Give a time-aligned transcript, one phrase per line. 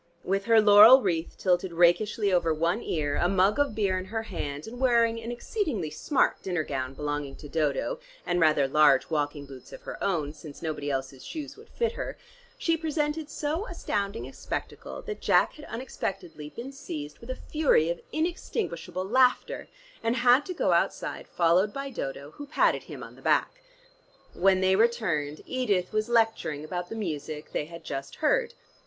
[0.23, 4.23] With her laurel wreath tilted rakishly over one ear, a mug of beer in her
[4.23, 9.45] hand, and wearing an exceedingly smart dinner gown belonging to Dodo, and rather large walking
[9.45, 12.17] boots of her own, since nobody else's shoes would fit her,
[12.57, 17.91] she presented so astounding a spectacle, that Jack had unexpectedly been seized with a fury
[17.91, 19.67] of inextinguishable laughter,
[20.01, 23.61] and had to go outside followed by Dodo who patted him on the back.
[24.33, 28.55] When they returned, Edith was lecturing about the music they had just heard.